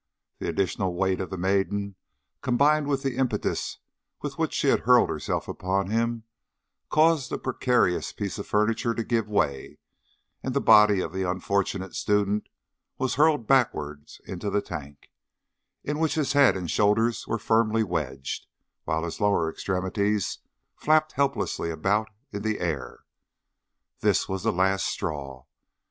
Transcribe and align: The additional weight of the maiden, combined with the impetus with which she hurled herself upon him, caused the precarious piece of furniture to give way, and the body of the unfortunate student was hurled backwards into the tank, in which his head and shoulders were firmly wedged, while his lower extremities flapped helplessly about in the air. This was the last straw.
The 0.39 0.49
additional 0.49 0.95
weight 0.95 1.21
of 1.21 1.29
the 1.29 1.37
maiden, 1.37 1.95
combined 2.41 2.87
with 2.87 3.03
the 3.03 3.17
impetus 3.17 3.77
with 4.23 4.35
which 4.39 4.51
she 4.51 4.69
hurled 4.69 5.11
herself 5.11 5.47
upon 5.47 5.91
him, 5.91 6.23
caused 6.89 7.29
the 7.29 7.37
precarious 7.37 8.11
piece 8.11 8.39
of 8.39 8.47
furniture 8.47 8.95
to 8.95 9.03
give 9.03 9.27
way, 9.29 9.77
and 10.41 10.55
the 10.55 10.59
body 10.59 11.01
of 11.01 11.13
the 11.13 11.21
unfortunate 11.21 11.93
student 11.93 12.49
was 12.97 13.13
hurled 13.13 13.45
backwards 13.45 14.19
into 14.25 14.49
the 14.49 14.59
tank, 14.63 15.11
in 15.83 15.99
which 15.99 16.15
his 16.15 16.33
head 16.33 16.57
and 16.57 16.71
shoulders 16.71 17.27
were 17.27 17.37
firmly 17.37 17.83
wedged, 17.83 18.47
while 18.85 19.03
his 19.03 19.21
lower 19.21 19.51
extremities 19.51 20.39
flapped 20.75 21.11
helplessly 21.11 21.69
about 21.69 22.09
in 22.31 22.41
the 22.41 22.59
air. 22.59 23.03
This 23.99 24.27
was 24.27 24.41
the 24.41 24.51
last 24.51 24.87
straw. 24.87 25.43